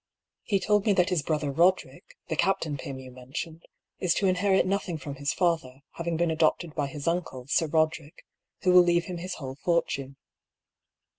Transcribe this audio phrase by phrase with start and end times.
[0.41, 3.69] He told me that his brother Roderick (the Captain Pym you men A STARTLING PROPOSAL.
[3.99, 7.45] 86 tioned) is to inherit nothing from his father, having been adopted by his uncle,
[7.45, 8.25] Sir Roderick,
[8.63, 10.15] who will leave him his whole fortune."